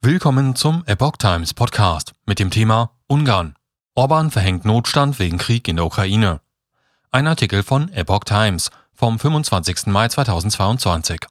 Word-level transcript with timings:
Willkommen 0.00 0.54
zum 0.54 0.84
Epoch 0.86 1.16
Times 1.16 1.54
Podcast 1.54 2.12
mit 2.24 2.38
dem 2.38 2.50
Thema 2.50 2.92
Ungarn. 3.08 3.56
Orban 3.96 4.30
verhängt 4.30 4.64
Notstand 4.64 5.18
wegen 5.18 5.38
Krieg 5.38 5.66
in 5.66 5.74
der 5.74 5.86
Ukraine. 5.86 6.40
Ein 7.10 7.26
Artikel 7.26 7.64
von 7.64 7.92
Epoch 7.92 8.22
Times 8.22 8.70
vom 8.94 9.18
25. 9.18 9.86
Mai 9.86 10.06
2022. 10.06 11.26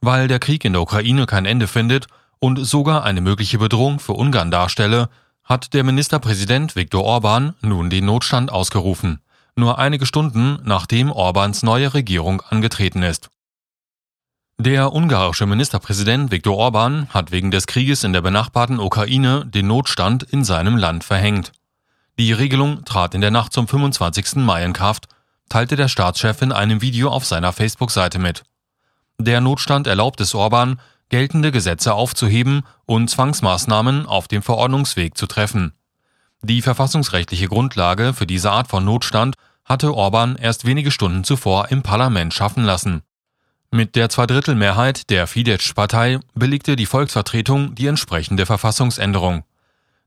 Weil 0.00 0.28
der 0.28 0.38
Krieg 0.38 0.64
in 0.64 0.72
der 0.72 0.80
Ukraine 0.80 1.26
kein 1.26 1.44
Ende 1.44 1.66
findet 1.66 2.06
und 2.38 2.56
sogar 2.64 3.04
eine 3.04 3.20
mögliche 3.20 3.58
Bedrohung 3.58 4.00
für 4.00 4.14
Ungarn 4.14 4.50
darstelle, 4.50 5.10
hat 5.44 5.74
der 5.74 5.84
Ministerpräsident 5.84 6.74
Viktor 6.74 7.04
Orban 7.04 7.54
nun 7.60 7.90
den 7.90 8.06
Notstand 8.06 8.50
ausgerufen, 8.50 9.20
nur 9.56 9.78
einige 9.78 10.06
Stunden 10.06 10.58
nachdem 10.64 11.12
Orbans 11.12 11.62
neue 11.62 11.92
Regierung 11.92 12.40
angetreten 12.40 13.02
ist. 13.02 13.28
Der 14.60 14.92
ungarische 14.92 15.46
Ministerpräsident 15.46 16.32
Viktor 16.32 16.56
Orban 16.56 17.08
hat 17.10 17.30
wegen 17.30 17.52
des 17.52 17.68
Krieges 17.68 18.02
in 18.02 18.12
der 18.12 18.22
benachbarten 18.22 18.80
Ukraine 18.80 19.46
den 19.46 19.68
Notstand 19.68 20.24
in 20.24 20.42
seinem 20.42 20.76
Land 20.76 21.04
verhängt. 21.04 21.52
Die 22.18 22.32
Regelung 22.32 22.84
trat 22.84 23.14
in 23.14 23.20
der 23.20 23.30
Nacht 23.30 23.52
zum 23.52 23.68
25. 23.68 24.34
Mai 24.36 24.64
in 24.64 24.72
Kraft, 24.72 25.06
teilte 25.48 25.76
der 25.76 25.86
Staatschef 25.86 26.42
in 26.42 26.50
einem 26.50 26.82
Video 26.82 27.08
auf 27.08 27.24
seiner 27.24 27.52
Facebook-Seite 27.52 28.18
mit. 28.18 28.42
Der 29.16 29.40
Notstand 29.40 29.86
erlaubt 29.86 30.20
es 30.20 30.34
Orban, 30.34 30.80
geltende 31.08 31.52
Gesetze 31.52 31.94
aufzuheben 31.94 32.62
und 32.84 33.08
Zwangsmaßnahmen 33.08 34.06
auf 34.06 34.26
dem 34.26 34.42
Verordnungsweg 34.42 35.16
zu 35.16 35.28
treffen. 35.28 35.72
Die 36.42 36.62
verfassungsrechtliche 36.62 37.46
Grundlage 37.46 38.12
für 38.12 38.26
diese 38.26 38.50
Art 38.50 38.66
von 38.66 38.84
Notstand 38.84 39.36
hatte 39.64 39.94
Orban 39.94 40.34
erst 40.34 40.64
wenige 40.64 40.90
Stunden 40.90 41.22
zuvor 41.22 41.68
im 41.68 41.84
Parlament 41.84 42.34
schaffen 42.34 42.64
lassen. 42.64 43.02
Mit 43.70 43.96
der 43.96 44.08
Zweidrittelmehrheit 44.08 45.10
der 45.10 45.26
Fidesz-Partei 45.26 46.20
billigte 46.34 46.74
die 46.74 46.86
Volksvertretung 46.86 47.74
die 47.74 47.86
entsprechende 47.86 48.46
Verfassungsänderung. 48.46 49.44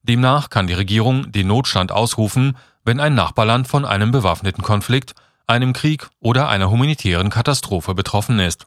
Demnach 0.01 0.49
kann 0.49 0.65
die 0.65 0.73
Regierung 0.73 1.31
den 1.31 1.45
Notstand 1.45 1.91
ausrufen, 1.91 2.57
wenn 2.83 2.99
ein 2.99 3.13
Nachbarland 3.13 3.67
von 3.67 3.85
einem 3.85 4.09
bewaffneten 4.09 4.63
Konflikt, 4.63 5.13
einem 5.45 5.73
Krieg 5.73 6.09
oder 6.19 6.49
einer 6.49 6.71
humanitären 6.71 7.29
Katastrophe 7.29 7.93
betroffen 7.93 8.39
ist. 8.39 8.65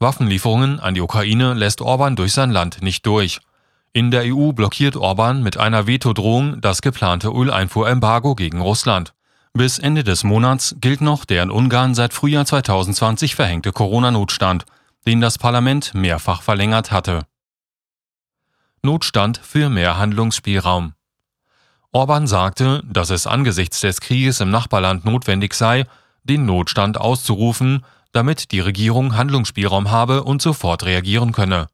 Waffenlieferungen 0.00 0.80
an 0.80 0.92
die 0.92 1.00
Ukraine 1.00 1.54
lässt 1.54 1.80
Orban 1.80 2.14
durch 2.14 2.34
sein 2.34 2.50
Land 2.50 2.82
nicht 2.82 3.06
durch. 3.06 3.40
In 3.94 4.10
der 4.10 4.24
EU 4.26 4.52
blockiert 4.52 4.96
Orban 4.96 5.42
mit 5.42 5.56
einer 5.56 5.86
Vetodrohung 5.86 6.60
das 6.60 6.82
geplante 6.82 7.28
Öleinfuhrembargo 7.28 8.34
gegen 8.34 8.60
Russland. 8.60 9.14
Bis 9.52 9.78
Ende 9.80 10.04
des 10.04 10.22
Monats 10.22 10.76
gilt 10.80 11.00
noch 11.00 11.24
der 11.24 11.42
in 11.42 11.50
Ungarn 11.50 11.94
seit 11.94 12.14
Frühjahr 12.14 12.46
2020 12.46 13.34
verhängte 13.34 13.72
Corona-Notstand, 13.72 14.64
den 15.06 15.20
das 15.20 15.38
Parlament 15.38 15.92
mehrfach 15.92 16.42
verlängert 16.42 16.92
hatte. 16.92 17.26
Notstand 18.82 19.38
für 19.38 19.68
mehr 19.68 19.98
Handlungsspielraum. 19.98 20.94
Orban 21.90 22.28
sagte, 22.28 22.82
dass 22.86 23.10
es 23.10 23.26
angesichts 23.26 23.80
des 23.80 24.00
Krieges 24.00 24.40
im 24.40 24.50
Nachbarland 24.50 25.04
notwendig 25.04 25.54
sei, 25.54 25.84
den 26.22 26.46
Notstand 26.46 26.98
auszurufen, 26.98 27.84
damit 28.12 28.52
die 28.52 28.60
Regierung 28.60 29.16
Handlungsspielraum 29.16 29.90
habe 29.90 30.22
und 30.22 30.40
sofort 30.40 30.84
reagieren 30.84 31.32
könne. 31.32 31.66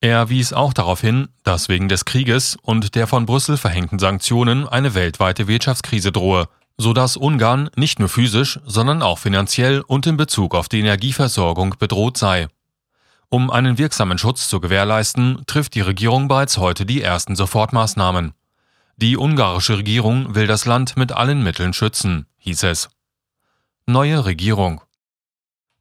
Er 0.00 0.30
wies 0.30 0.54
auch 0.54 0.72
darauf 0.72 1.02
hin, 1.02 1.28
dass 1.42 1.68
wegen 1.68 1.88
des 1.88 2.06
Krieges 2.06 2.56
und 2.62 2.94
der 2.94 3.06
von 3.06 3.26
Brüssel 3.26 3.58
verhängten 3.58 3.98
Sanktionen 3.98 4.66
eine 4.66 4.94
weltweite 4.94 5.46
Wirtschaftskrise 5.46 6.12
drohe, 6.12 6.48
sodass 6.78 7.16
Ungarn 7.16 7.70
nicht 7.76 7.98
nur 7.98 8.08
physisch, 8.08 8.60
sondern 8.66 9.02
auch 9.02 9.18
finanziell 9.18 9.80
und 9.80 10.06
in 10.06 10.16
Bezug 10.16 10.54
auf 10.54 10.68
die 10.68 10.80
Energieversorgung 10.80 11.76
bedroht 11.78 12.18
sei. 12.18 12.48
Um 13.28 13.50
einen 13.50 13.78
wirksamen 13.78 14.18
Schutz 14.18 14.48
zu 14.48 14.60
gewährleisten, 14.60 15.42
trifft 15.46 15.74
die 15.74 15.80
Regierung 15.80 16.28
bereits 16.28 16.58
heute 16.58 16.86
die 16.86 17.02
ersten 17.02 17.34
Sofortmaßnahmen. 17.34 18.34
Die 18.98 19.16
ungarische 19.16 19.78
Regierung 19.78 20.34
will 20.34 20.46
das 20.46 20.64
Land 20.64 20.96
mit 20.96 21.12
allen 21.12 21.42
Mitteln 21.42 21.72
schützen, 21.72 22.26
hieß 22.38 22.62
es. 22.64 22.88
Neue 23.86 24.24
Regierung. 24.24 24.80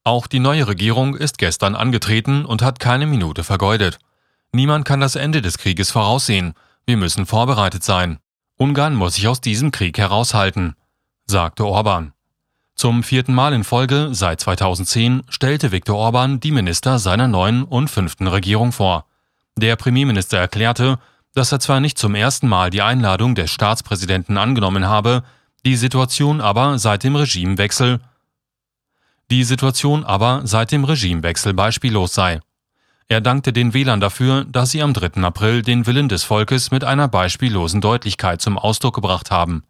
Auch 0.03 0.27
die 0.27 0.39
neue 0.39 0.67
Regierung 0.67 1.15
ist 1.15 1.37
gestern 1.37 1.75
angetreten 1.75 2.45
und 2.45 2.61
hat 2.61 2.79
keine 2.79 3.05
Minute 3.05 3.43
vergeudet. 3.43 3.99
Niemand 4.51 4.85
kann 4.85 4.99
das 4.99 5.15
Ende 5.15 5.41
des 5.41 5.57
Krieges 5.57 5.91
voraussehen. 5.91 6.53
Wir 6.85 6.97
müssen 6.97 7.25
vorbereitet 7.25 7.83
sein. 7.83 8.19
Ungarn 8.57 8.95
muss 8.95 9.15
sich 9.15 9.27
aus 9.27 9.41
diesem 9.41 9.71
Krieg 9.71 9.97
heraushalten 9.97 10.75
sagte 11.25 11.65
Orban. 11.65 12.13
Zum 12.75 13.03
vierten 13.03 13.33
Mal 13.33 13.53
in 13.53 13.63
Folge 13.63 14.09
seit 14.11 14.41
2010 14.41 15.23
stellte 15.29 15.71
Viktor 15.71 15.97
Orban 15.97 16.39
die 16.39 16.51
Minister 16.51 16.99
seiner 16.99 17.27
neuen 17.27 17.63
und 17.63 17.89
fünften 17.89 18.27
Regierung 18.27 18.71
vor. 18.71 19.05
Der 19.55 19.75
Premierminister 19.75 20.37
erklärte, 20.37 20.99
dass 21.33 21.51
er 21.51 21.59
zwar 21.59 21.79
nicht 21.79 21.97
zum 21.97 22.15
ersten 22.15 22.47
Mal 22.47 22.69
die 22.69 22.81
Einladung 22.81 23.35
des 23.35 23.51
Staatspräsidenten 23.51 24.37
angenommen 24.37 24.87
habe, 24.87 25.23
die 25.65 25.75
Situation 25.75 26.41
aber 26.41 26.77
seit 26.77 27.03
dem 27.03 27.15
Regimewechsel 27.15 27.99
die 29.31 29.43
Situation 29.43 30.03
aber 30.03 30.41
seit 30.45 30.71
dem 30.71 30.83
Regimewechsel 30.83 31.53
beispiellos 31.53 32.13
sei. 32.13 32.41
Er 33.07 33.21
dankte 33.21 33.53
den 33.53 33.73
Wählern 33.73 33.99
dafür, 33.99 34.45
dass 34.45 34.71
sie 34.71 34.83
am 34.83 34.93
3. 34.93 35.23
April 35.23 35.61
den 35.61 35.87
Willen 35.87 36.09
des 36.09 36.23
Volkes 36.23 36.71
mit 36.71 36.83
einer 36.83 37.07
beispiellosen 37.07 37.81
Deutlichkeit 37.81 38.41
zum 38.41 38.57
Ausdruck 38.57 38.95
gebracht 38.95 39.31
haben. 39.31 39.63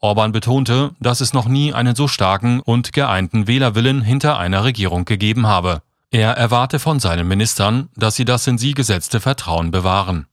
Orban 0.00 0.32
betonte, 0.32 0.90
dass 1.00 1.20
es 1.20 1.32
noch 1.32 1.48
nie 1.48 1.72
einen 1.72 1.94
so 1.94 2.08
starken 2.08 2.60
und 2.60 2.92
geeinten 2.92 3.46
Wählerwillen 3.46 4.02
hinter 4.02 4.38
einer 4.38 4.64
Regierung 4.64 5.04
gegeben 5.04 5.46
habe. 5.46 5.82
Er 6.10 6.32
erwarte 6.32 6.78
von 6.78 7.00
seinen 7.00 7.26
Ministern, 7.26 7.88
dass 7.96 8.14
sie 8.14 8.24
das 8.24 8.46
in 8.46 8.58
sie 8.58 8.74
gesetzte 8.74 9.20
Vertrauen 9.20 9.70
bewahren. 9.70 10.26